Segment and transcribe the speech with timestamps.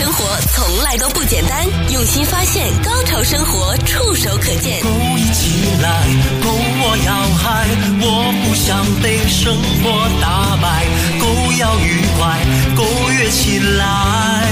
[0.00, 0.24] 生活
[0.54, 4.80] 从来都不简单，用心发现，高潮生活触手可见。
[4.80, 4.88] 勾
[5.18, 6.06] 一起来，
[6.42, 7.68] 勾我要嗨，
[8.00, 10.86] 我不想被生活打败。
[11.20, 12.40] 勾要愉快，
[12.74, 12.82] 勾
[13.12, 14.48] 跃起来，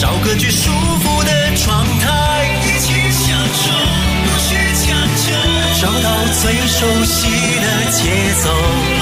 [0.00, 0.70] 找个最舒
[1.00, 3.74] 服的状态，一起享受，
[4.22, 4.54] 不需
[4.86, 5.34] 强求，
[5.82, 7.26] 找到最熟悉
[7.58, 8.06] 的节
[8.44, 9.01] 奏。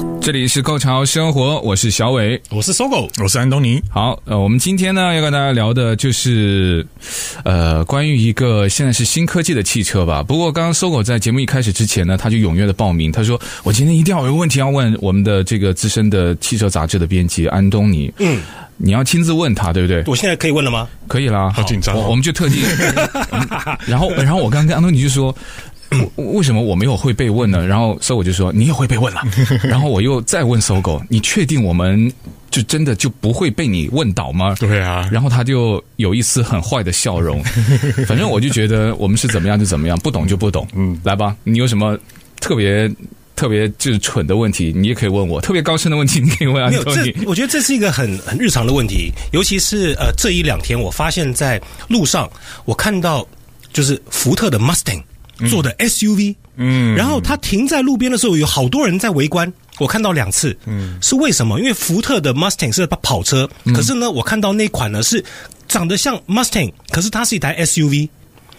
[0.00, 0.18] 活。
[0.20, 3.82] 这里是高潮生活，我是小伟，我是搜狗，我是安东尼。
[3.90, 6.86] 好，呃，我们今天呢要跟大家聊的就是，
[7.44, 10.22] 呃，关于一个现在是新科技的汽车吧。
[10.22, 18.12] 不过刚刚搜狗在节目一开始之前呢，他就踊跃的报名，他说我今天一定要有个问题要问我们的这个资深的汽车杂志的编辑安东尼。
[18.18, 18.40] 嗯，
[18.76, 20.04] 你要亲自问他，对不对？
[20.06, 20.88] 我现在可以问了吗？
[21.08, 22.62] 可以啦，好紧张哦，我我们就特地，
[23.86, 25.34] 然后然后我刚刚跟安东尼就说。
[26.16, 27.66] 为什么我没有会被问呢？
[27.66, 29.22] 然后搜狗就说你也会被问了，
[29.62, 32.12] 然后我又再问搜狗，你确定我们
[32.50, 34.54] 就真的就不会被你问倒吗？
[34.58, 37.42] 对啊，然后他就有一丝很坏的笑容。
[38.06, 40.66] 反正我就觉得我们是怎么样就怎么样，不懂就不懂。
[40.74, 41.98] 嗯，来吧，你有什么
[42.40, 42.90] 特别
[43.34, 47.14] 特别就是蠢的问题，你也可以问我；特别高深的问题，你可以问安东尼。
[47.26, 52.30] 我觉得这是一个很很日常的问题，尤其是呃这一两天，我发现在路上
[52.64, 53.26] 我看到
[53.72, 55.02] 就是福特的 Mustang。
[55.48, 61.58] 做的 SUV，嗯，然后它停在路边的时候，有好多人在围观，我看到两次，嗯，是为什么？
[61.58, 65.24] 因为福特的 Mustang 是跑车，可是呢，我看到那款呢是
[65.66, 68.08] 长得像 Mustang，可是它是一台 SUV，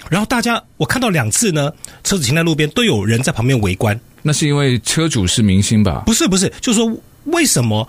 [0.09, 1.71] 然后大家我看到两次呢，
[2.03, 6.03] 车子停在路边都有人在旁边围观，那是因为车主是明星吧？
[6.05, 6.91] 不是，不是，就是说
[7.25, 7.87] 为什么？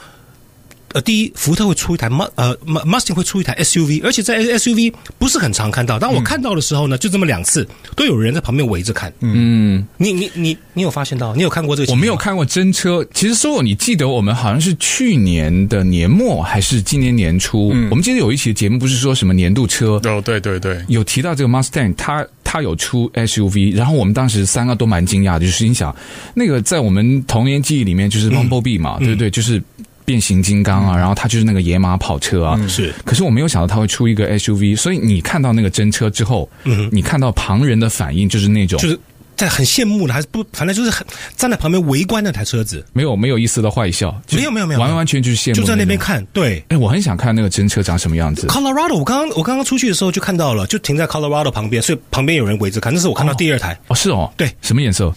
[0.95, 5.99] 呃，第一，福特会出一台 M 呃 Mustang 会出一台 SUV，而且在 SUV 不是很常看到。
[5.99, 9.13] 当我看到的时候呢，就这么两次，都有人在旁边围着看。
[9.19, 11.35] 嗯，你你你你有发现到？
[11.35, 11.91] 你有看过这个？
[11.91, 13.05] 我没有看过真车。
[13.13, 17.73] 其实，搜狗，你记得我们好像是去年的年末还是今年年初？
[17.75, 20.01] 嗯、我们记得有一期节目不是说什么年度车？
[20.05, 25.93] 哦，对对对，有提到这个 Mustang，它它有出 SUV，然后我们当时三个都蛮惊讶的，就是心想，
[26.35, 29.29] 那个在我们童年记忆里面就是 Bumblebee 嘛，嗯、对不对？
[29.29, 29.61] 就是。
[30.05, 32.93] 变形金刚啊，然后它就是那个野马跑车啊，是。
[33.05, 38.99] 可是我没有想到它会出一个 SUV，所以你看到那个真车之后，嗯，你看到旁人的反应就是那种，就是
[39.37, 41.07] 在很羡慕的，还是不，反正就是很
[41.37, 46.65] 站在旁边围观那台车子，没有没有一丝的坏笑，没有没有没有，完完全就是羡慕，就在那边看，对。
[46.69, 48.47] 哎，我很想看那个真车长什么样子。
[48.47, 52.93] Colorado，我刚刚我刚刚出去的时候就看到了，就停在 Colorado 旁边，所以旁边有人围着看。
[52.93, 55.15] 那是我看到第二台，哦，哦是哦，对，什么颜色？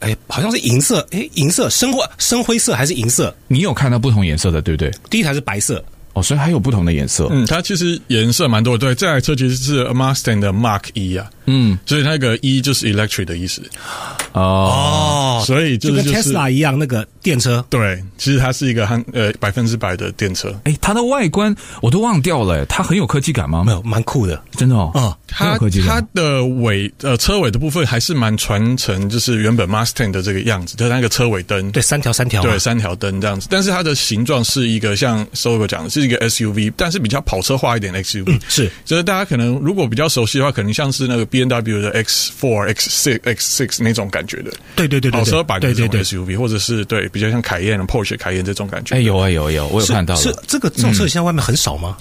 [0.00, 3.34] 哎，好像是银色，哎，银色，深灰深灰色还是银色？
[3.48, 4.92] 你有看到不同颜色的，对不对？
[5.10, 5.84] 第一台是白色。
[6.12, 7.28] 哦，所以还有不同的颜色。
[7.30, 8.78] 嗯，它其实颜色蛮多的。
[8.78, 11.30] 对，这台车其实是 Mustang 的 Mark E 啊。
[11.46, 13.62] 嗯，所以那个 E 就是 electric 的意思。
[14.32, 17.64] 哦，所以就是就跟 Tesla 一样，那个电车。
[17.70, 20.54] 对，其实它是一个很呃百分之百的电车。
[20.64, 23.64] 哎，它的外观我都忘掉了，它很有科技感吗？
[23.64, 24.92] 没有，蛮酷的，真的哦。
[24.94, 31.72] 嗯，它它的尾呃车尾的部分还是蛮传承，就是原本 Mustang 的这个样子，就是那个车尾灯。
[31.72, 32.42] 对，三条三条。
[32.42, 33.48] 对，三条灯这样子。
[33.50, 38.24] 但是它的形状是一个像 Sogo 讲的，是一个 SUV，但是比较跑车化一点的 SUV。
[38.26, 44.50] 嗯，是，就是大家可能如果比较熟悉的话，可能像是那个 BMW 的 X Four、X Six、X Six 那种感觉的。
[44.76, 48.96] 对对对对，跑车版的这种 SUV，或者是对比较像凯宴、Porsche 凯宴这种感觉。
[48.96, 50.14] 哎，有啊有有，我有看到。
[50.16, 51.96] 是这个这种车现在外面很少吗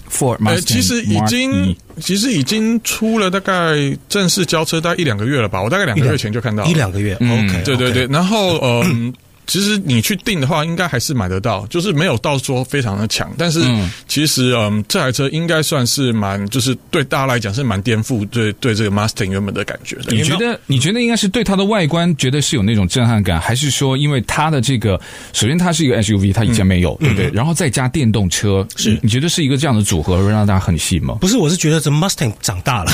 [0.46, 3.76] 呃，其实已经其实已经出了大概
[4.10, 5.62] 正式交车大概一两个月了吧？
[5.62, 7.16] 我大概两个月前就看到一两个月。
[7.16, 9.14] OK，对对对，然后 嗯。
[9.48, 13.34] 其实你去订的话，应该还是买得到，就是没有到说非常的强。
[13.38, 13.62] 但是
[14.08, 20.12] 其实，嗯，这台车应该算是蛮，就是对大家来讲是蛮颠覆对对这个 Mustang 原本的感觉的。
[20.12, 20.60] 你觉得？
[20.68, 25.00] 你觉得应该是对它的外观觉得是有那种震撼感，还是说因为它的这个，
[25.32, 27.32] 首先它是一个 SUV，它以前没有，嗯、对不对？
[27.34, 31.18] 然后再加电动车，是你觉得是一个这样的组合会让大家很吸引吗？
[31.22, 32.92] 不是，我是觉得这 Mustang 长大了，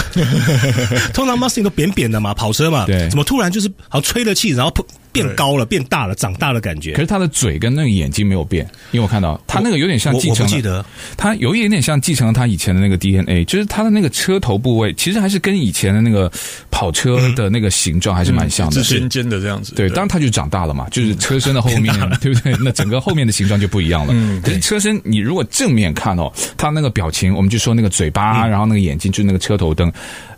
[1.16, 4.86] 通常 Mustang 都扁扁的嘛，跑车嘛，对，怎么突然就是好像吹了气，然后噗。
[5.14, 6.92] 变高了，变大了，长大的感觉。
[6.94, 10.84] 可是他的嘴跟那个眼睛没有变，因为我看到他那个有点像继承记得，
[11.16, 16.30] 他有一点点像继承了他以前的那个 DNA，就是他的那个车头部位，其实还是跟以前的那个
[16.72, 19.76] 跑车的那个形状还是蛮像的，是尖尖的这样子。
[19.76, 22.54] 对，当然他就长大了嘛，就是车身的后面， 对不对？
[22.60, 24.14] 那整个后面的形状就不一样了。
[24.16, 29.92] 嗯，可是车身你如果正面看哦，他那个表情，我们就说那个嘴巴，然后那个眼睛，就是那个车头灯。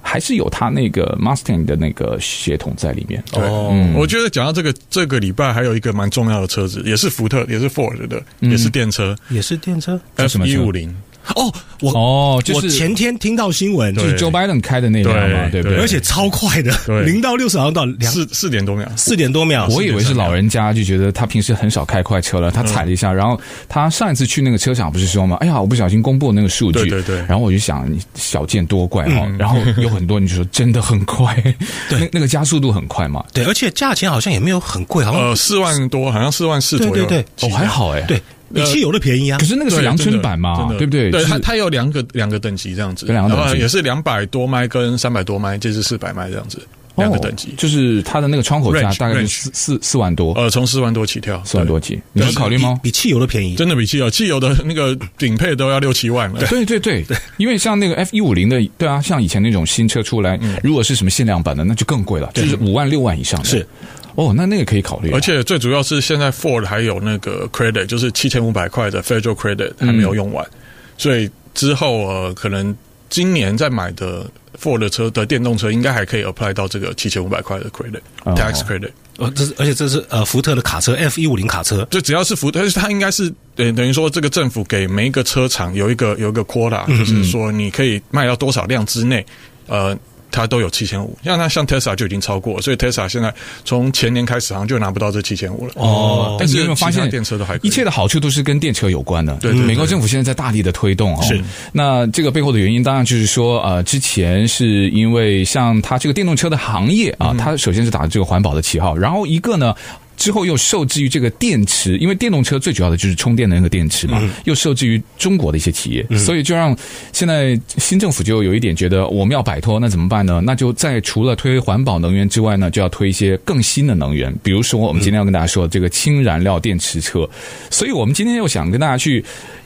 [0.07, 3.21] 还是有它那个 Mustang 的那个血统在里面。
[3.33, 10.95] 哦，嗯、我觉得讲到这个，这个礼拜还有一个蛮重要的车子，也是福特，也是 Ford 的，也是电车，也是电车，F 一五零。
[11.35, 11.51] 哦，
[11.81, 15.77] 我哦，就是我前天听到新闻，就是 Joe Biden 开的那辆嘛，对不对？
[15.79, 16.71] 而且超快的，
[17.03, 19.67] 零到六十好像到四四点多秒，四点多秒。
[19.71, 27.17] 我以为是老人家就觉得他平时很少开快车了，他踩了一下，然后他上一次去那个车厂不是说嘛，哎呀，我不小心公布了那个数据，对对对。
[27.27, 31.35] 然后我就想，你小见多怪哦，然后有很多人就说真的很快，
[31.89, 38.21] 对，那个加速度很快嘛，对，而且价钱好像也没有很贵，好像呃四万多，好像四万四左右，对对对，哦还好哎，对。
[38.55, 41.11] 比汽油的便宜啊，可是那个是阳春版嘛，对不对？
[41.11, 43.59] 对，它它有两个两个等级这样子，两个等级。
[43.59, 46.59] 也是两百多迈跟三百多迈，这是四百迈这样子，
[46.95, 47.53] 两个等级。
[47.57, 52.79] 就是它的那个窗口价大概是四四四万多，呃，从四万多起跳，四万多起，你会考虑吗？
[52.81, 56.39] 比汽油的便宜，真的比汽油，汽油的那个顶配都要六七万了。
[56.47, 57.03] 对对 对，
[57.37, 63.45] 因为像那个 F 一五零的，对啊，像以前那种新车出来，如果是什么限量版的，那就更贵了，就是五万六万以上的。
[63.45, 63.67] 是。
[64.15, 65.11] 哦，那那个可以考虑。
[65.11, 70.51] 而且最主要是现在 Ford 还有那个 credit，就是七千五百块的 Federal credit 还没有用完，嗯、
[70.97, 72.75] 所以之后呃，可能
[73.09, 74.25] 今年再买的
[74.57, 78.91] Ford 的车的电动车应该还可以 apply 到这个七千五百块的 credit、哦、tax credit。
[79.17, 89.25] 呃，这是而且这是呃福特的卡车 F 一五零卡车，就只要是福特，它应该是等等于说这个政府给每一个车厂有一个有一个 quota，就是说你可以卖到多少辆之内，
[89.67, 89.97] 呃。
[90.35, 93.33] 它都有七千五，像它像 Tesla 就已经超过，所以 Tesla 现在
[93.63, 95.73] 从前年开始好像就拿不到这七千五了。
[95.75, 99.33] 哦，但是你有没有发现，电车都还一切的好处都是跟电车有关的。
[99.35, 101.23] 对，对，对，美国政府现在在大力的推动哦。
[101.23, 101.41] 是，
[101.71, 109.73] 那这个背后的原因当然就是说，呃，之前是因为像它这个电动车的行业啊，它首先是打着这个环保的旗号，然后一个呢。
[110.17, 116.75] 之后又受制于这个电池，因为电动车最主要的就是充电的那个电池嘛，嗯、又受制于中国的一些企业，嗯、所以就让
[117.11, 120.41] 现在新政府就有一点觉得我们要摆脱，那怎么办呢？
[120.45, 127.29] 那就在除了推环保能源之外呢，就要推一些更新的能源，比如说我们今天要跟大家说这个氢燃料电池车，
[127.69, 129.23] 所以我们今天又想跟大家去。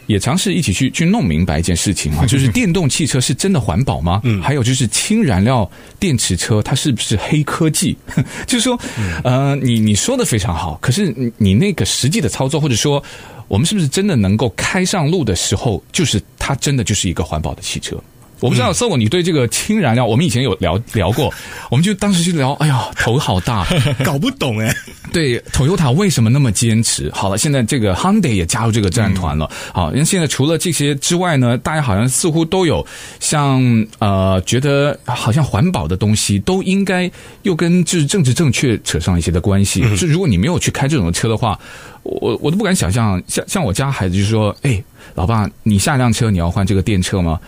[0.10, 4.20] 也尝试一起去去弄明白一件事情啊， 就是电动汽车是真的环保吗？
[4.24, 5.70] 嗯，还有就是氢燃料
[6.00, 7.96] 电池车它是不是黑科技？
[8.48, 8.76] 就是说，
[9.24, 13.02] 呃，你你说的非常好，可是你你那个实际的操作，或者说
[13.48, 17.96] 我们是不是真的能够开上路的时候，就是它真的就是一个环保的汽车？
[18.40, 21.34] 我不知道，Sogo，你对这个氢燃料，我们以前有聊 聊过，
[21.70, 23.68] 我们就当时去聊，哎呀，头好大，
[24.04, 24.74] 搞不懂哎。
[25.12, 27.12] 对，Toyota 为什么那么坚持？
[27.12, 29.50] 好了，现在这个 Hyundai 也加入这个战团了。
[29.74, 32.86] 好，因为现在除了这些之外呢，大家好像似乎都有
[33.20, 33.60] 像
[33.98, 37.10] 呃，觉得好像环保的东西都应该
[37.42, 39.82] 又跟就是政治正确扯上一些的关系。
[39.98, 41.60] 就如果你没有去开这种车的话，
[42.04, 44.82] 我我都不敢想象，像像我家孩子就说，哎，
[45.16, 47.40] 老爸，你下一辆车你要换这个电车吗？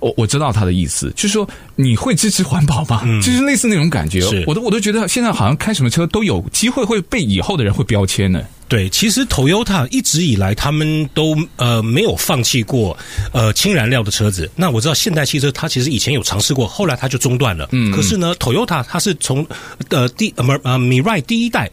[0.00, 3.02] 我我知道他的意思，就是说你会支持环保吗？
[3.04, 4.20] 嗯、就是类似那种感觉。
[4.22, 8.42] 是我都我都觉得现在好像开什么车都有机会会被以后的人会标签呢。
[8.66, 12.96] 对，其实 Toyota 一直以来他们都呃没有放弃过
[13.32, 14.48] 呃氢燃料的车子。
[14.54, 17.68] 那我知道现代汽车它其实以前有尝试过，后来它就中断了。
[17.72, 19.44] 嗯，可是呢，Toyota 它是从
[19.88, 21.70] 呃第呃呃 Mirai 第一代。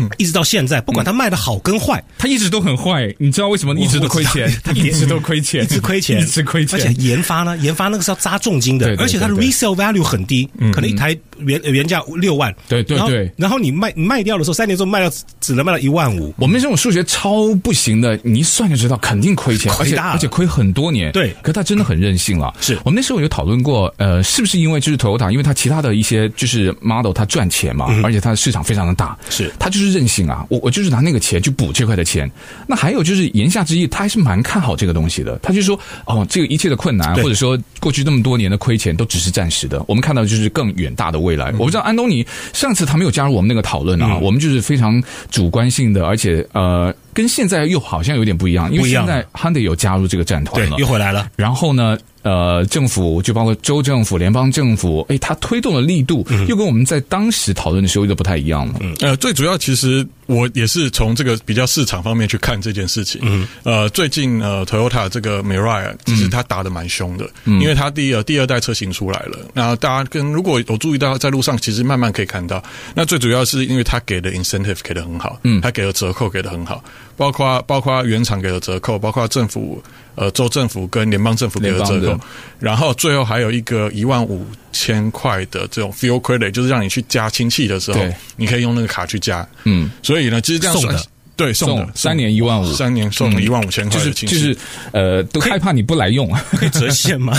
[0.00, 3.14] 嗯，一直到现在，不管它卖的好跟坏，它一直都很坏。
[3.18, 4.50] 你知道为什么一直都亏钱？
[4.64, 6.78] 它一直都亏钱，一直亏钱，一直亏钱。
[6.78, 12.54] 而且研发呢，研发那个是要砸重金的，而且它的 resale value 很低，可能一台原原价六万。
[12.68, 13.30] 对对对。
[13.36, 16.34] 然后你卖卖掉的时候，三年之后卖到只能卖到一万五。
[16.38, 21.12] 我们这种数学超不行的，你一算就知道，肯定亏钱，而且而且亏很多年。
[21.12, 22.54] 对，可他真的很任性了。
[22.60, 30.46] 是我们那时候有讨论过，呃，是不是因为就是 Toyota，因为它其他的一些就是 model 它赚钱嘛，而且它的市场非常的大，是它就是任性啊。
[30.48, 30.60] 我。
[30.60, 32.30] 我就是拿那个钱去补这块的钱，
[32.68, 35.38] 那还有就是言下之意，他还是蛮看好这个东西的。
[35.42, 39.82] 他就说：“哦，这个一切的困难，或者说过去这么多年的亏钱，都只是暂时的。
[39.88, 51.30] 我们看到就是更远大的未来。”我不知道安东尼上次他没有加入我们那个讨论啊，我们就是非常主观性的，而且呃，跟现在又好像有点不一样，因为现在 Hyundai 有加入这个战团了，又回来了。
[51.36, 51.98] 然后呢？
[52.22, 58.74] 呃，政府就包括州政府、联邦政府，哎，它推动的力度又跟我们在当时讨论的时候又不太一样了。
[58.80, 63.22] 嗯，呃，最主要其实我也是从这个比较市场方面去看这件事情。
[63.24, 69.38] 嗯，呃，最近呃，Toyota 这个 Mirai 其实它打得蛮凶的，嗯、因为它第一第二代车型出来了。
[69.54, 72.62] 那大家跟如果有注意到在路上，其实慢慢可以看到，
[72.94, 76.84] 那最主要是因为它给的 incentive 给的很好，嗯，它给的折扣给的很好，
[77.16, 79.82] 包括包括原厂给的折扣，包括政府。
[80.16, 82.20] 呃，州政府跟联邦政府给的折扣，
[82.58, 88.04] 然后最后还有一个一万五千块的这种 fuel credit，就是让你去加氢气的时候，
[88.36, 89.48] 你可以用那个卡去加。
[89.64, 90.94] 嗯，所以呢，其实这样算。
[91.40, 94.56] 对，送的送三年一万五，三年送了一万五千块就是的亲戚就是
[94.92, 97.34] 呃，都害怕你不来用， 可以折现吗？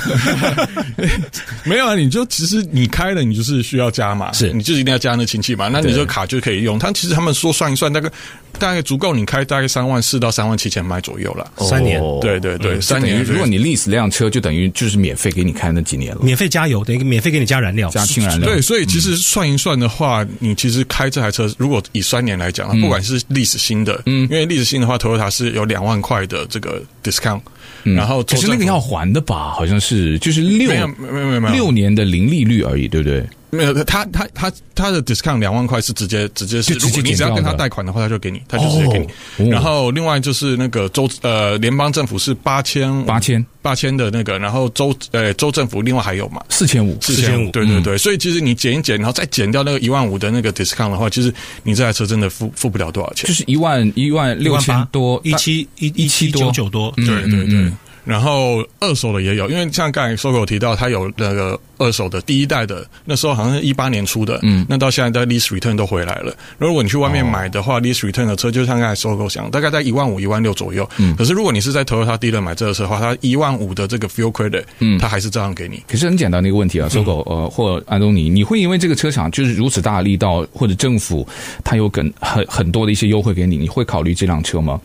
[1.63, 4.51] 没有啊，你就其实你开了，你就是需要加码，是。
[4.51, 6.79] 你就一定要加那亲戚嘛，那你这个卡就可以用。
[6.79, 8.09] 他其实他们说算一算，大概
[8.57, 11.51] 大概足够你开大概三万四到三万七千迈左右了。
[11.57, 12.01] 三年。
[12.01, 13.23] 哦对对对，三年。
[13.23, 18.47] 如果你 lease 辆车，就等于就是免费给你开那几年了，免费加油，等于免费给你加燃料，加氢燃料。
[18.49, 27.41] 对，所以其实算一算的话，你其实开这台车，如果以三年来讲，不管是历史新的，嗯，因为历史性的话，Toyota 是有两万块的这个 discount，
[27.83, 29.51] 然后可是那个要还的吧？
[29.51, 33.23] 好像是就是六没有没有没有六年的零利率而已，对不对？
[33.51, 39.05] 没有，他他他他的 discount 两万块是直接直接是，接如果你只要跟他贷款的话，他就给你，他就直接给你。
[39.05, 43.45] 哦然后另外就是那个州呃联邦政府是八千八千。
[43.63, 46.43] 八千的那个，然后州呃州政府另外还有嘛。
[46.49, 51.31] 四千五，四千五，4500对对对，所以其实你减一减，然后再减掉那个一万五的那个 discount 的话，其实
[51.61, 53.27] 你这台车真的付付不了多少钱。
[53.27, 53.35] 就。
[53.35, 57.71] 是一万一万六千多，一七一一七九九多，对对对。
[58.05, 66.35] 嗯然后二手的也有，因为像刚才 Sogo 提到，它有那个二手的第一代的，那时候好像是一八年出的，嗯，那到现在的 lease return 都回来了。
[66.57, 70.89] 如果你去外面买的话、哦、lease return 的车，就像刚才 Sogo 讲，大概在一万五、一万六左右。
[70.97, 75.83] 嗯，可是如果你是在 Toyota dealer 买这个车的话，它一万五的这个 fuel credit，嗯，它还是照样给你。
[75.87, 81.27] 可是很简单的一个问题啊，搜狗呃或安东尼，你会因为这个车厂就是如此大的力道，或者政府
[81.63, 84.81] 它有很很很多的一些优惠给你，你会考虑这辆车吗？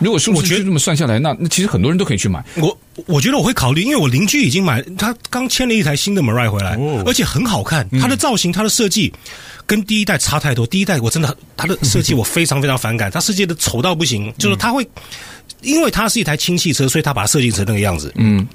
[0.00, 2.44] 如果数字就这么算下来，那那其实很多人都可以去买。
[2.56, 9.12] 我我觉得我会考虑，因为我邻居已经买，他刚签了一台新的 Mirai 回来，而且很好看，它的造型、它的设计
[9.66, 10.66] 跟第一代差太多。
[10.66, 14.88] 第一代我真的它的设计我非常非常反感，它设计的丑到不行，就是它会，
[15.62, 18.12] 因为它是一台轻汽车，所以它把它设计成那个样子。
[18.16, 18.46] 嗯。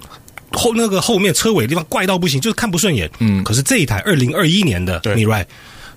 [0.53, 3.10] 后那个后面车尾的地方怪到不行，就是看不顺眼。
[3.20, 5.46] 嗯，可是这一台二零二一年的 Mirai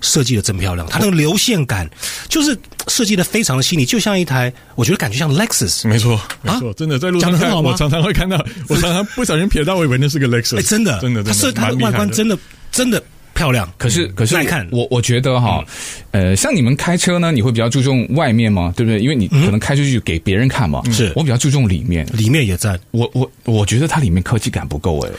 [0.05, 1.89] 设计的真漂亮，它那个流线感
[2.29, 2.57] 就是
[2.87, 5.87] 设计的非常的细腻，就像一台我觉得感觉像 Lexus。
[5.87, 8.37] 没错，没错，真的在路上看，我常常会看到，
[8.69, 10.59] 我常常不小心瞥到，我以为那是个 Lexus。
[10.59, 12.37] 哎，真的，真的，它是它的外观真的
[12.71, 13.03] 真的。
[13.35, 14.67] 漂亮，可是可是耐看。
[14.71, 15.63] 我我觉得哈，
[16.11, 18.73] 呃，像你们开车呢，你会比较注重外面吗？
[18.75, 18.99] 对不对？
[18.99, 20.81] 因为你可能开出去给别人看嘛。
[20.91, 22.79] 是我比较注重里面，里面也在。
[22.91, 25.11] 我我我觉得它里面科技感不够哎。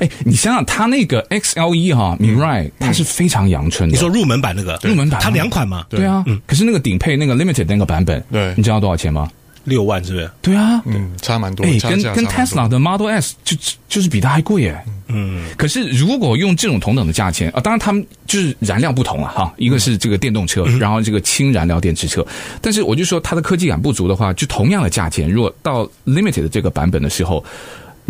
[0.00, 3.94] 哎，你想想，它那个 XLE 哈，Mirai，它是非常阳春的。
[3.94, 4.78] 你说入门版那个？
[4.82, 5.86] 入门版，它两款嘛？
[5.88, 6.24] 对啊。
[6.46, 9.30] 可是那个顶配那个 Limited 那个版本，对，你知道多少钱吗？
[9.70, 10.30] 六万是不是？
[10.42, 11.64] 对啊，嗯，差蛮多。
[11.64, 13.56] 哎，跟跟 Tesla 的 Model S 就
[13.88, 14.78] 就是比它还贵耶。
[15.06, 22.26] 嗯，可是如果用这种同等的价钱啊，当然他们就是燃料不同了哈，一个是这个电动车，然后这个氢燃料电池车，
[22.60, 27.42] 但是我就说它的科技感不足的话，就同样的价钱，如果到 Limited 的这个版本的时候。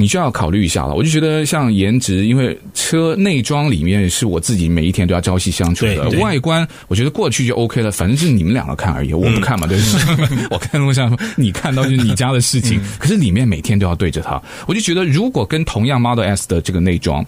[0.00, 9.84] 你就要考虑一下了，我就觉得像颜值，因为车内装里面是我自己每一天都要朝夕相处的，外观我觉得过去就 OK 了，反正是你们两个看而已，我不看嘛，对不
[10.26, 10.46] 对？
[10.50, 17.22] 我看路上你看到就是你家的事情， 可是里面每天都要对着它，我就觉得如果跟同样 Model S 的这个内装，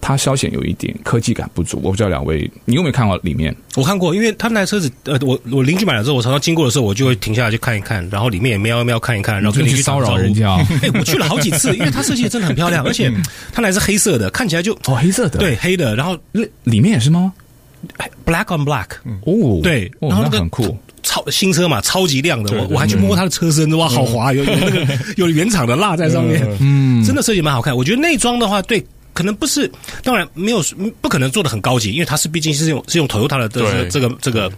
[0.00, 1.80] 它稍显有一点科技感不足。
[1.84, 3.54] 我不知道两位你有没有看过里面？
[3.76, 10.56] 我看过，因为他那台车子，呃，我我邻居买了之后，我常常经过的时候，我就会停下来去看一看，然后里面 也瞄一瞄看一看，然后跟邻居骚扰人家。
[10.82, 13.12] 哎，我去了好几次，因为它设计的真的很漂亮， 而且
[13.52, 17.32] 它还是黑色的，看起来就哦黑色的，对黑的，然后里里面也是吗
[18.24, 18.86] ？Black on black，
[19.24, 27.76] 哦，对，然后那个很酷，超新车嘛，超级亮的，我我还去摸它的车身，哇，好滑，有有那个 有原厂的蜡在上面，嗯，真的设计蛮好看。
[27.76, 28.84] 我觉得内装的话，对。
[29.12, 29.66] 可能不是，
[30.04, 30.62] 当然没有，
[31.00, 34.52] 不可能做的很高级，因为它是毕竟是用是用 Toyota 的这个这个这个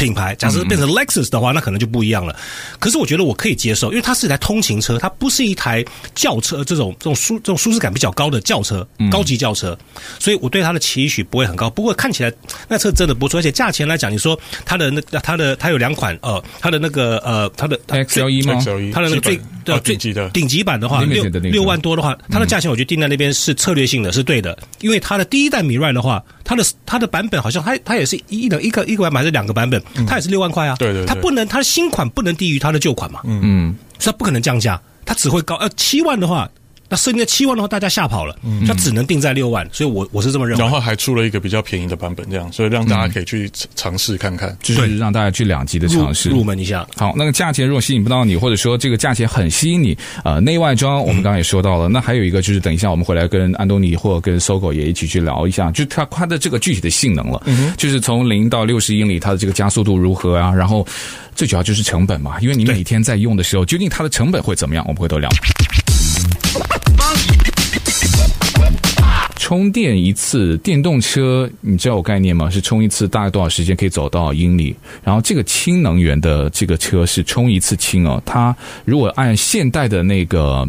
[0.00, 0.34] 品牌。
[0.36, 2.34] 假设变成 Lexus 的话，那可能就不一样了。
[2.78, 9.78] 可是我觉得我可以接受，因为它是一台通勤车，它不是一台轿车这种这种舒这种舒适感比较高的轿车，高级轿车。
[10.18, 11.68] 所以我对它的期许不会很高。
[11.68, 12.32] 不过看起来
[12.68, 18.62] 那车真的不错，而且价钱来讲，你说它的那它的它有两款呃，它的那个呃它的 XLE 吗？
[18.92, 24.56] 它的那个最的最顶级的顶级版的话，六六万多的话，它的价钱我觉得定在那边是策略性的，是对的。
[24.80, 30.76] 因为它的第一代 Mirai 的话，它的它的版本好像它它也是一的一个一个版本还是两个版本，它也是六万块啊。
[30.78, 33.20] 对对，它不能它的新款不能低于它的旧款嘛。
[33.24, 35.56] 嗯嗯，所以它不可能降价，它只会高。
[35.56, 36.48] 呃，七万的话。
[36.90, 40.62] 那设定在七万的话，大家吓跑了，它只能定在六万，所以我我是这么认为。
[40.62, 46.84] 然后还出了一个比较便宜的版本，这样，所以让大家可以去尝试看看，就是让大家去两级的尝试入门一下。
[46.96, 57.40] 好，那个价钱如果吸引不到你，或者说这个价钱很吸引你，呃，内外装我们刚刚也说到了，那还有一个就是等一下我们回来跟安东尼或者跟 Sogo 也一起去聊一下，就它它的这个具体的性能了，
[57.76, 60.84] 就是从零到六十英里它的这个加速度如何啊，然后
[61.36, 64.84] 最主要就是成本嘛，因为你每天在用的时候，究竟它的成本会怎么样？
[64.88, 65.28] 我们回头聊。
[69.50, 72.48] 充电一次电动车，你知道有概念吗？
[72.48, 74.76] 是充一次大概多少时间可以走多少英里？
[75.02, 80.64] 然后这个氢能源的这个车是充一次氢哦，它如果按现代的那个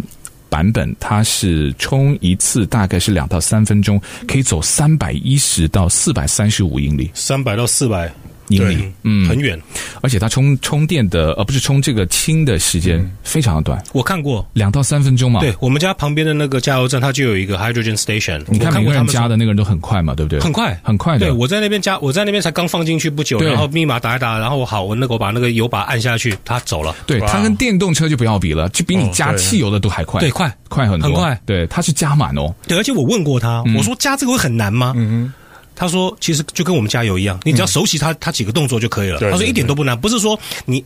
[0.50, 8.12] 版本，它是充一次大概是两到三分钟，可以走三百一十到四百三十五英里，三百到四百。
[8.52, 9.60] 英里，嗯，很远，
[10.02, 13.82] 而且它充充电的，而不是充这个氢的时间非常的短。
[13.94, 15.40] 我看过两到三分钟嘛。
[15.40, 18.44] 对，我们家旁边的那个加油站，它就有一个 hydrogen station。
[18.48, 20.40] 你看每个人加的那个人都很快嘛，对不对？
[20.40, 21.28] 很快，很快的。
[21.28, 26.96] 对，我在那边加，我在那边才刚放进去不久，然后密码打一打，然后我好，我那个我把那个油把按下去，它走了。
[27.06, 30.20] 对，它跟电动车就不要比了，就比你加汽油的都还快。
[30.20, 31.40] 对，快，快很多，很快。
[31.46, 32.54] 对，它是加满哦。
[32.68, 34.94] 对，而且我问过他，我说加这个会很难吗？
[34.96, 35.34] 嗯。
[35.82, 39.18] 他说：“其实就跟我们加油一样，你只要熟悉他他几个动作就可以了。
[39.20, 40.80] 嗯”他说：“一点都不难，不是说你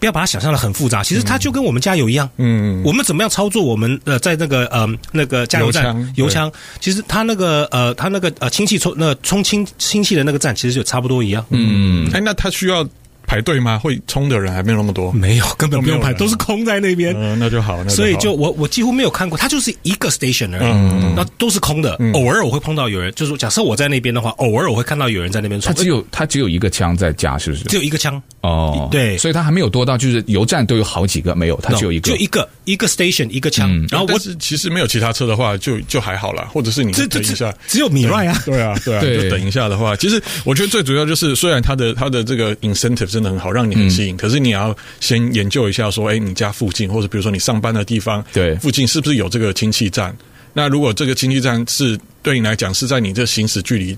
[0.00, 1.00] 不要把它想象的很复杂。
[1.04, 2.28] 其实它就跟我们加油一样。
[2.38, 6.50] 嗯，我们怎么样操作我们呃在那个呃那个加油站油枪？
[6.80, 11.46] 其实它那个呃它那个呃氢气充那充氢氢气的那个站其实就差不多一样。
[11.50, 12.84] 嗯，哎，那他需要。”
[13.32, 13.78] 排队吗？
[13.78, 17.14] 会冲的人还没有那么多，没有，根本不用排，都是空在那边。
[17.16, 17.82] 嗯，那就好。
[17.88, 21.98] 所以就我我几乎没有看过，它就是一个 station 而已，那都是空的。
[22.12, 25.72] 偶尔我会碰到有人，就是假设我在那边的话，偶尔我会看到有人在那边充。
[25.72, 27.64] 他只有他只有一个枪在加，是不是？
[27.64, 33.70] 只有一个枪哦，对，所以他还没有多到，就是油站都有好几个，没有，他只有一个，就一个一个 station 一个枪。
[33.90, 44.16] 然后我是其实没有其他车的话，就就还好啦，或者是你等一下，只有 Mirai 啊，对啊，对啊，就等一下的话，其实我觉得最主要就是，虽然他的他的这个 incentive 真的很好，让你很吸引。
[44.16, 50.16] 可是你要先研究一下，说，哎，你家附近或者比如说你上班的地方，对，附近是不是有这个氢气站？
[50.52, 51.98] 那如果这个氢气站是。
[52.22, 53.96] 对你来讲是在你这行驶距离，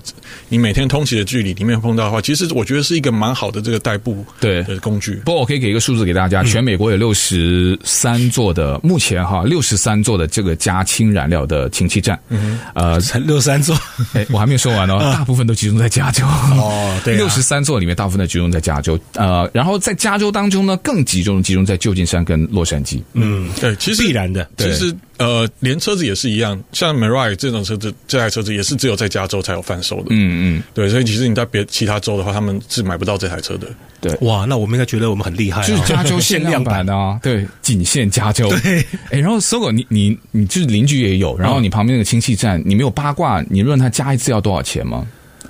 [0.49, 5.13] 你每天通勤的距离里面碰到的话，其实我觉得是一个蛮好的这个代步对的工具。
[5.25, 12.19] 不过我可以给一个数字给大家，全美国有六十三座的，目前哈六十三座的这个加氢燃料的氢气站。
[12.29, 13.77] 嗯，呃， 才六十三座，
[14.13, 16.25] 哎，我还没有说完哦，大部分都集中在加州。
[16.25, 18.99] 哦，对， 六十三座里面大部分都集中在加州。
[19.13, 23.01] 呃，然后在加州当中呢，更集中集中在旧金山跟洛杉矶。
[23.13, 24.95] 嗯，对，其实必然的，其实。
[25.17, 30.05] 呃，连车子也是一样，像 Mirai 这种车子，这台车子也是只有在加州才有贩售的。
[30.11, 33.67] 嗯嗯，对，所以其实你在别其他州的话，他们是买不到这台车的。
[33.99, 38.47] 对，哇，那我们应该觉得我们很厉害，就是加州 限量版啊，对，仅限加州。
[38.61, 38.79] 对，
[39.11, 45.05] 哎，然后 Sogo，你你你就是邻居也有，然后你旁边那个亲戚站，你没有八卦，你问他加一次要多少钱吗？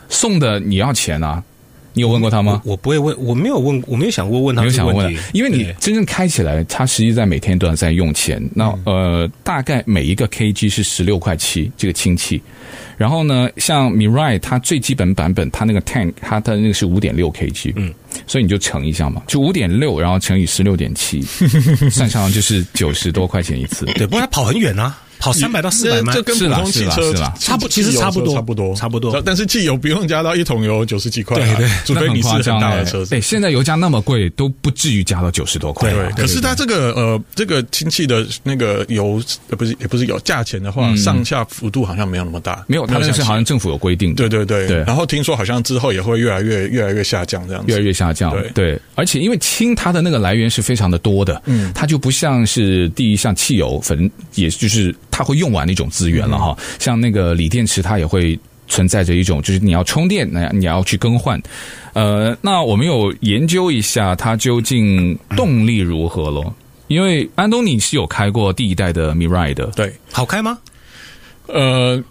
[0.09, 1.43] 送的你要钱啊。
[1.95, 2.61] 你有问过他吗？
[2.63, 4.61] 我，我不会问，我没有问，我没有想过问他。
[4.61, 8.37] 没有想问，因为你真正开起来，他实际在每天都在用钱。
[8.43, 12.41] 嗯、那呃，大概每一个 kg 是十六块七，这个氢气。
[12.97, 17.93] 然后呢，像 Mirai 它最基本版本，它那个 tank 它的那个是五点六 kg，嗯，
[18.27, 21.21] 所以你就乘一下嘛，就五点六，然后乘以十六点七，
[21.89, 23.85] 算上就是九十多块钱一次。
[23.95, 25.01] 对，不过它跑很远啊。
[25.19, 29.21] 跑三百到四百迈，这跟普通汽车差不，其实差不多，差不多，差不多。
[29.21, 33.09] 但是汽油不用加到一桶油九十几块，对对，除非你是很大的车子。
[33.09, 35.91] 对，现在油价那么贵，都不至于加到九十多块。
[35.91, 42.63] 对，可是它这个呃，这个氢气的那个油呃，不是也不是油价钱的话，上下幅度好像没有那么大。
[42.67, 44.13] 没有，它那是好像政府有规定。
[44.15, 44.83] 对对对对。
[44.85, 48.31] 然后听说好像之后也会越来越越来越下降，这样子越来越下降。
[48.31, 55.85] 对对，而且因为氢它的那个来源是非常的多的，嗯，它就不像是第一像汽油，反正也就是它会用完那种。
[55.95, 61.41] 资源了哈，像那个锂电池，它也会存在着一种，就是你要充电，那你要去更换。
[61.93, 66.53] 呃，那我们有研究一下它究竟动力如何咯？
[66.87, 70.57] 因为安东尼是有开过第一代的 Mirai 的，对，好开吗？
[71.47, 72.03] 呃。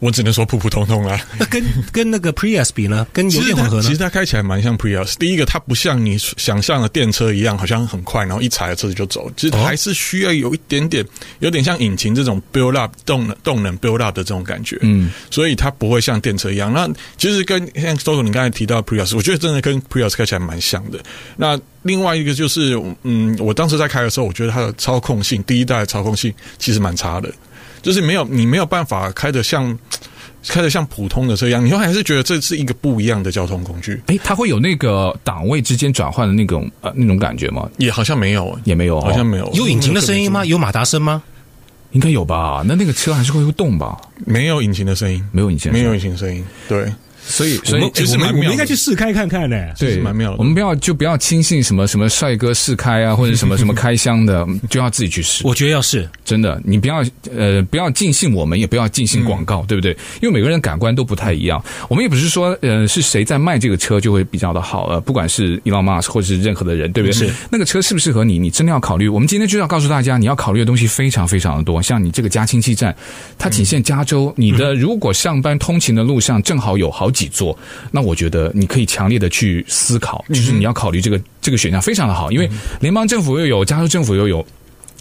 [0.00, 1.20] 我只能说普普通通啦。
[1.38, 3.06] 那跟跟那个 Prius 比呢？
[3.12, 3.82] 跟油电混合呢？
[3.82, 5.14] 其实它开起来蛮像 Prius。
[5.18, 9.30] 第一个，它不像你想象的电车一样，好像很快，然后一踩了车子就走。
[9.36, 11.04] 其实它还是需要有一点点，
[11.40, 14.78] 有点像引擎这种 build up 动能动能 build up 的这种感觉。
[14.82, 16.72] 嗯，所以它不会像电车一样。
[16.72, 20.98] 那其实跟像 Sogo 你刚才提到 Prius，我觉得真的跟 Prius 开起来蛮像的。
[21.36, 27.32] 那另外一个就是，嗯，我当时在开的时候，我觉得它的操控性，第一代的操控性其实蛮差的。
[27.82, 29.78] 就是没有，你没有办法开的像
[30.48, 34.00] 开的像普通的车一样，你就还是觉得这是一个不一样的交通工具。
[34.06, 37.68] 诶，它会有那个档位之间转换的那种呃那种感觉吗？
[37.76, 39.50] 也好像没有，也没有，好像没有。
[39.54, 40.44] 有引擎的声音吗？
[40.44, 41.22] 有马达声吗？
[41.92, 42.62] 应该有吧？
[42.66, 43.96] 那那个车还是会会动吧？
[44.26, 46.44] 没有引擎的声音，没有引擎，没有引擎声音。
[46.68, 46.92] 对，
[47.28, 49.56] 所以，所以我们其实蛮妙的我们应该去试开看看呢。
[49.78, 55.46] 对，是蛮妙的我们不要就不要轻信什么什么帅哥试开啊，或者什么 什么开箱的，就要自己去试。
[55.46, 57.04] 我觉得要试，真的，你不要
[57.36, 59.92] 呃不要尽信我们，也不要尽信广告，对不对？
[60.22, 61.62] 因为每个人的感官都不太一样。
[61.88, 67.12] 我们也不是说呃是谁在卖这个车就会比较的好，呃，不管是 Elon Musk 或者是任何的人，对不对？
[67.12, 69.08] 是那个车适不适合你，你真的要考虑。
[69.08, 71.82] 我们今天就要告诉大家，你要考虑的东西非常非常的多。
[71.82, 72.94] 像你这个加氢气站，
[73.38, 77.58] 它仅限加州，你的如果上班通勤的路上正好有好几座，
[77.90, 82.48] 那我觉得你可以强烈的去思考，就是你要考虑这个这个选项非常的好，因为
[82.80, 84.46] 联邦政府又有，加州政府又有。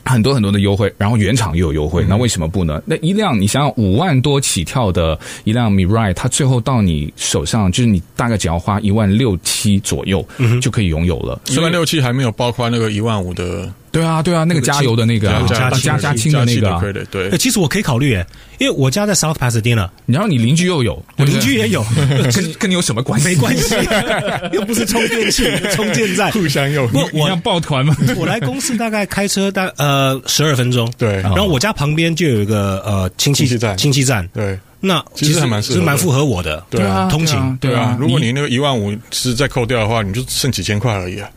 [0.06, 2.82] 很多很多的优惠，然后原厂又有优惠，那为什么不呢？
[2.86, 10.26] 那一辆你想想五万多起跳的一辆 Mirai，它最后到你手上，就是你大概只要花一万六七左右，
[10.62, 11.42] 就可以拥有了。
[11.50, 17.38] 一万六七还没有包括那个一万五的对啊，对啊，那个加油的那个啊加加加氢的那个啊，对对对欸。
[17.38, 18.26] 其实我可以考虑诶，
[18.60, 21.84] 因为我家在 South Pasadena，然后你邻居又有，我邻居也有，
[22.34, 23.28] 跟跟你有什么关系？
[23.28, 23.76] 没关系，
[24.54, 26.88] 又不是充电器、 充电站，互相有。
[26.88, 27.96] 不，我要抱团吗？
[28.18, 31.14] 我来公司大概开车大呃十二分钟，对。
[31.22, 34.58] 然后我家旁边就有一个呃氢气站，氢气站，对。
[34.80, 37.98] 那其实还蛮是蛮符合我的，对啊，通勤，对啊。
[38.00, 41.28] 如果你那个一万五是再扣掉的话，你就剩几千块而已啊。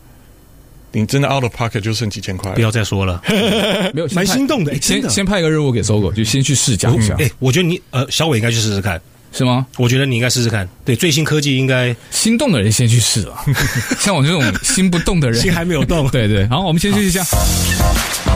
[0.92, 3.22] 你真的 out of pocket 就剩几千块，不要再说了，
[3.94, 4.74] 没有，蛮心动的。
[4.80, 7.14] 先先派一个任务给搜狗，就先去试驾一下。
[7.18, 9.00] 哎，我觉得你呃，小伟应该去试试看，
[9.32, 9.66] 是吗？
[9.78, 10.68] 我觉得你应该试试看。
[10.84, 13.44] 对，最新科技应该心动的人先去试啊，
[14.00, 16.08] 像我这种心不动的人，心还没有动。
[16.10, 17.24] 对对，好，我们先试一下。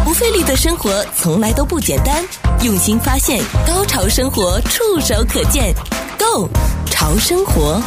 [0.04, 2.22] 不费力的生活从来都不简单，
[2.62, 5.74] 用心发现，高潮生活触手可见
[6.18, 6.48] Go
[6.90, 7.82] 潮生活。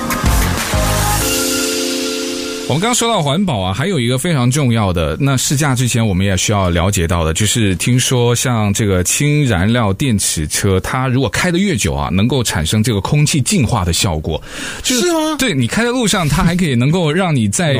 [2.69, 14.41] 我们刚刚说到环保啊，还有一个非常重要的，那试驾之前我们也需要了解到的，就是听说像这个氢燃料电池车，它如果开的越久啊，能够产生这个空气净化的效果。
[14.83, 15.37] 就是，是吗？
[15.39, 17.77] 对，你开在路上，它还可以能够让你在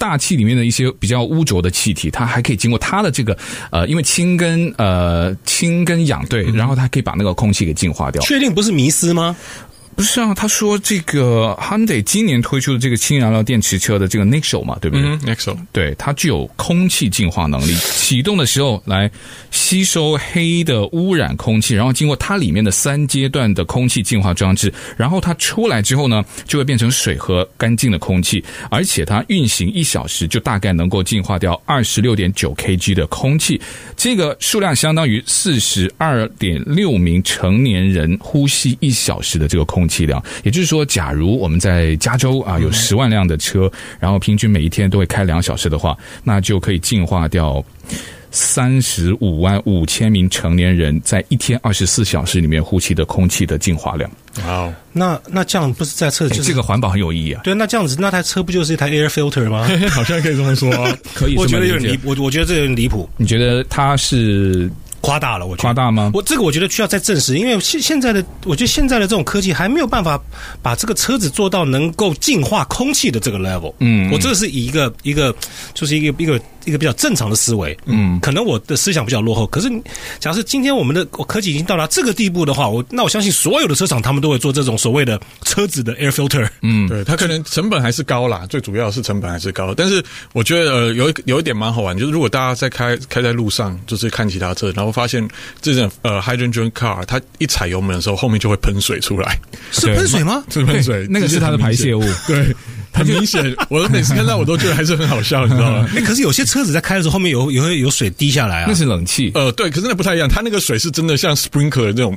[0.00, 3.38] 大气里面的一些比较污浊的气体，它还可以经过它的这个
[3.70, 8.20] 呃，因为氢跟呃氢跟氧对，然后它可以把那个空气给净化掉。
[8.22, 9.36] 确定不是迷思吗？
[9.96, 15.06] 不是啊，他说这个 Hyundai 今年推出的这个氢燃料电池车的这个 Nexo 嘛，对不对？
[15.06, 19.10] 嗯，Nexo，对，它具有空气净化能力，启动的时候来
[19.50, 33.60] 吸收黑的污染空气，然后经过它里面的三阶段的空气净化装置，然后它出来之后呢，就会变成水和干净的空气，而且它运行一小时就大概能够净化掉二十六点九 kg 的空气，
[33.96, 39.94] 这个数量相当于四十二点六名成年人呼吸一小时的这个空气。
[39.94, 43.70] 气量，也就是说，假如我们在加州啊有十万辆的车，
[44.00, 47.64] 然后平均每一天都会开两小时的话，那就可以净化掉
[48.32, 54.10] 三十五万五千名成年人在一天二十四小时里面呼吸的空气的净化量。
[54.44, 57.42] 哦，那那这样不是在测就是这个环保很有意义啊？
[57.44, 59.64] 对，那这样子那台车不就是一台 air filter 吗？
[59.94, 60.68] 好像可以这么说，
[61.14, 61.36] 可以。
[61.36, 63.08] 我觉得有点离，我我觉得这有点离谱。
[63.16, 64.68] 你觉得它是？
[65.04, 66.10] 夸大了，我觉得夸大吗？
[66.14, 70.18] 我这个我觉得需要再证实，因为现现在的，我觉得现在的这种科技还没有办法
[70.62, 73.74] 把这个车子做到能够净化空气的这个 level。
[73.80, 75.34] 嗯，我这个是以一个一个
[75.74, 77.76] 就是一个一个一个比较正常的思维。
[77.84, 79.70] 嗯，可能我的思想比较落后，可是
[80.18, 86.48] 假设今天我们的科技已经到达这个地步的话，我那我相信所有的车厂他们都会做这种所谓的车子的 air filter。
[86.62, 89.74] 嗯，对，它可能成本还是高啦，最主要是成本还是高。
[89.74, 94.93] 但是我觉得呃有一有一点蛮好玩，就是如果大家在开开在路上，就是看其他车，然后。
[94.94, 95.28] 发现
[95.60, 99.36] 这种呃 hydrogen car，它一踩油门的时候，后面就会喷水出来，
[99.72, 100.42] 是喷水吗？
[100.48, 102.02] 是喷水，那个是它的排泄物。
[102.28, 102.54] 对，
[102.94, 103.54] 很明显。
[103.68, 105.88] 我每次看到我都觉得还是很好笑，你知道吗？
[105.94, 109.32] 哎，可是有些车子在开的时候，后面有有有水滴下来啊，那是冷气。
[109.34, 112.16] 呃，对，可是那不太一样，它那个水是真的像 sprinkler 那种，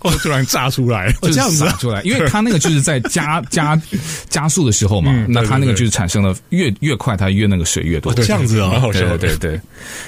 [0.22, 3.80] 突然炸出来，这样子出来，因为它那个就是在加加
[4.30, 9.60] 加速的时候嘛，那它那个就是产生了越越快，它越那个水越多，这样子啊，对对对，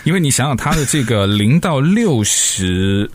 [0.04, 2.04] 因为你想想它的这个零到六。
[2.04, 3.10] 六十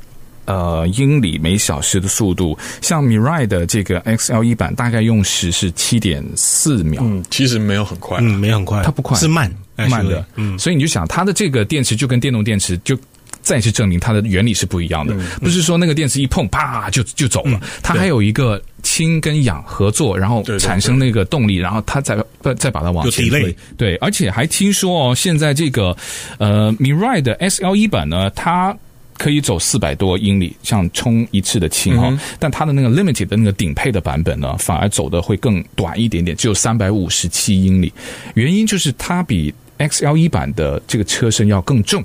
[0.50, 7.04] 呃英里每小时的速度，像 Mirai 的这个 XL 一版，大概用时是七点四秒。
[7.06, 10.26] 嗯，其实没有很快，嗯，没有很快，它不快，是慢慢的。
[10.36, 12.98] 嗯，所以你就想，它的这个电池就跟电动电池，就
[13.44, 15.14] 再次证明它的原理是不一样的。
[15.14, 22.18] 嗯、不是说那个电池一碰，啪就就走了，嗯、它还有一个氢跟氧合作，然后产生那个动力，然后它再
[22.58, 23.56] 再把它往前推。
[23.78, 25.96] 对，而且还听说哦，现在这个
[26.40, 28.76] 呃 Mirai 的 SL 一版呢，它
[29.20, 37.92] 可以走四百多英里，像充一次的氢哈，嗯、但它的那个 limited 的那个顶配的版本呢，反而走的会更短一点点，只有三百五十七英里。
[38.34, 42.02] 原因就是它比 XL 一版的这个车身要更重。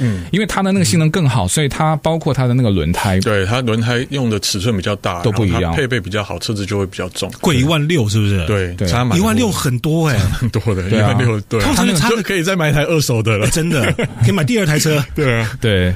[0.00, 8.44] 嗯，因为它的那个性能更好，所以它包括它的那个轮胎，对，它轮胎用的尺寸比较大，都不一样，配备比较好，车子就会比较重，贵一万六是不是？
[8.46, 15.94] 对，对，差蛮一万六很多哎，很多的，一万六，对，通常差的可以再买一台二手的了，真的可以买第二台车， 对啊，对。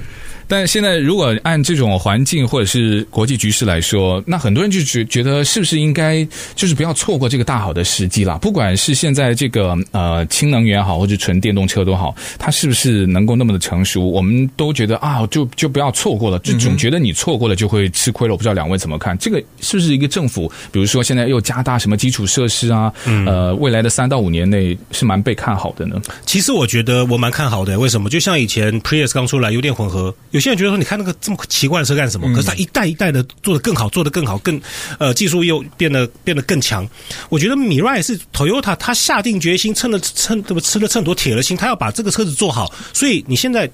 [0.51, 8.37] 但现在，如果按这种环境或者是国际局势来说，那很多人就觉觉得是不是应该就是不要错过这个大好的时机啦？
[8.39, 14.11] 不管是现在这个呃氢能源好，或者纯电动车都好，它是不是能够那么的成熟？
[14.11, 18.35] 我们都觉得啊，就就不要错过了，就总觉得你错过了就会吃亏了。
[18.35, 19.17] 我不知道两位怎么看？
[19.19, 22.93] 这个是不是一个政府，比如说现在又加大什么基础设施啊？
[23.25, 26.03] 呃，未来的三到五年内是蛮被看好的呢？
[26.27, 28.11] 其实我觉得我蛮看好的，为什么？
[28.11, 30.13] 就像以前 Prius 刚出来，油电混合。
[30.41, 32.27] 有些人觉得说，你看那个这么奇怪的车干什么？
[32.35, 34.59] 可是它一代一代的做得更好，做得更好，更
[34.99, 36.89] 呃技术又变得变得更强。
[37.29, 42.73] 我觉得 Mirai 是 Toyota，他下定决心，趁了趁这么吃了秤砣铁了心，他要把这个车子做好。
[42.95, 43.71] 所以你现在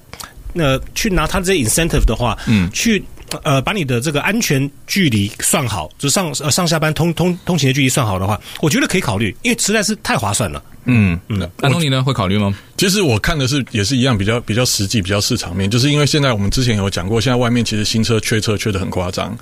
[0.54, 3.00] 呃去拿他这些 incentive 的话，嗯，去
[3.44, 10.60] 呃把你的这个安全距离算好，就上呃上下班通通通勤的距离算好的话，我觉得可以考虑，因为实在是太划算了。
[10.86, 11.18] 嗯。
[11.28, 12.02] 嗯，安东尼呢？
[12.02, 12.54] 会考虑吗？
[12.76, 19.36] 其实我看的是也是一样，比较比较实际，比较市场面，就是因为现在我们之前有讲过，现在外面其实新车缺车缺的很夸张，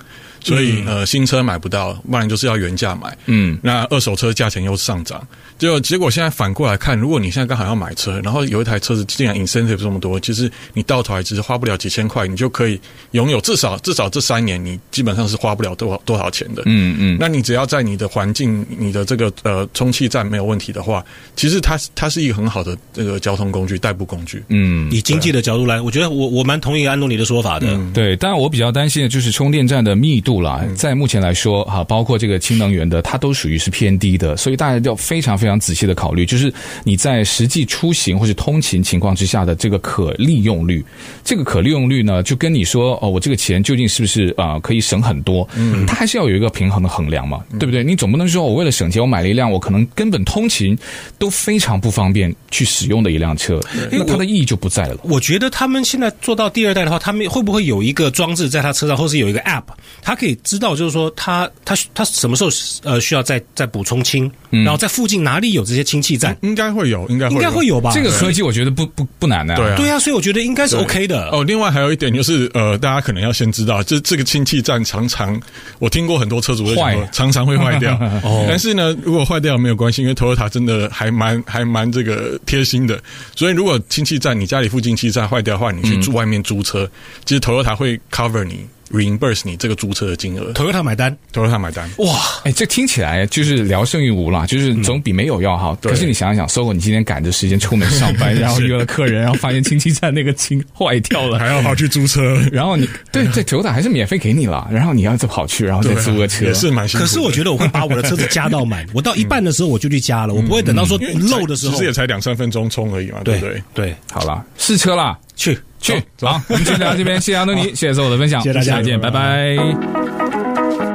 [0.45, 3.17] 所以呃新车买不到，不然就是要原价买。
[3.25, 5.27] 嗯，那二手车价钱又上涨，
[5.57, 12.79] 就结果现在反过来看，如果你现在刚好要买车，然后有一台车子竟然 incentive 这么多，其实你到头来只是花不了几千块，你就可以
[13.11, 16.61] 拥有至少至少这三年你基本上是花不了多少多少钱的。
[16.67, 21.03] 嗯嗯，那你只要在你的环境、你的这个呃充气站没有问题的话。
[21.35, 24.43] 其实它它是一个很好的这个交通工具、代步工具。
[24.49, 27.67] 嗯，以经济的角度来，我觉得我我蛮同意安东尼的说法的。
[27.69, 30.61] 嗯、对，当然我比较担心的就是充电站的密度啦。
[30.63, 40.83] 嗯、在目前来说，哈，包括这个氢能源的，它都属于是偏低的，所以大家要非常非常仔细的考虑，就是你在实际出行或是通勤情况之下的这个可利用率。
[41.23, 45.47] 这个可利用率呢，就跟你说哦，我这个钱究竟是不是啊、呃、可以省很多？
[45.55, 47.83] 嗯，它还是要有一个平衡的衡量嘛，对不对？
[47.83, 50.77] 你总不能说我为了省钱，我买了一辆我可能根本通勤。
[51.17, 53.59] 都非常不方便去使用的一辆车，
[53.91, 54.97] 那它的意义就不在了。
[55.03, 59.63] 我觉得他们现在做到第二代的话，他们会不会有一个装置在他车上，或是有一个 App，
[60.01, 62.49] 它可以知道，就是说他他他什么时候
[62.83, 67.91] 呃需要再再补充氢，然后在附近哪里有这些氢气站，应该会有，应该应该会有吧？
[67.93, 71.29] 这个科技我觉得不不不难的，对啊，对啊，所以我觉得应该是 OK 的。
[71.29, 75.39] 哦，另外还有一点就是呃，大家可能要先知道，这这个氢气站常常
[75.79, 77.93] 我听过很多车主会说，常常会坏掉。
[78.23, 83.01] 哦，但是呢，如果坏掉没有关系，因为 Toyota 真的还蛮还蛮这个贴心的，
[83.35, 86.91] 所以如果氢气站你家里附近气站坏掉的话，你去住外面租车，嗯、
[87.25, 88.65] 其实 Toyota 会 cover 你。
[88.91, 95.75] Reimburse 你这个租车的金额，Toyota 买单，Toyota 买单，哇，哎，这听起来就是聊胜于无啦，就是总比没有要好。
[95.81, 107.05] 可是你想一想，SOGO，你今天赶着时间出门上班， 然后约了客人，然后发现亲戚站那个亲坏掉了，还要跑去租车，然后你对对，Toyota 还是免费给你了，然后你要再跑去，然后再租个车，也是蛮辛苦。
[107.05, 110.97] 可是我觉得我会把我的车子加到满， 我到一半的时候我就去加了，我不会等到说
[111.29, 113.63] 漏的时候，其实也才两三分钟充而已嘛，对不对？
[113.73, 115.57] 对，好了，试车啦，去。
[115.85, 119.55] 去，走，我们就聊到这边，谢谢安东尼，谢谢所有的分享，谢谢大家，再见，拜拜。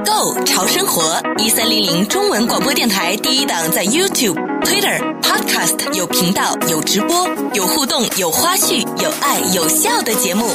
[0.05, 10.47] Go 潮生活一三零零中文广播电台第一档，在 YouTube、Twitter、Podcast 有频道、有直播、有互动、有花絮、有爱有笑的节目。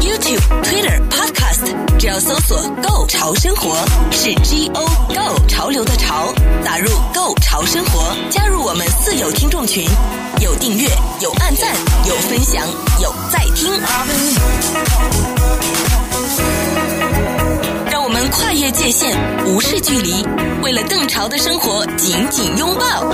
[0.00, 3.76] YouTube、Twitter、Podcast，只要搜索 “Go 潮生活”，
[4.10, 6.32] 是 G O Go 潮流的潮，
[6.64, 9.86] 打入 Go 潮生活，加入我们四有听众群，
[10.40, 10.88] 有订阅，
[11.20, 11.74] 有按赞，
[12.08, 12.66] 有分享，
[13.02, 13.70] 有在听。
[17.90, 20.26] 让我们跨越界限，无视距离，
[20.62, 23.12] 为了更潮的生活，紧紧拥抱。